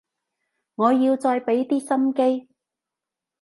[0.77, 2.49] 我要再畀啲心機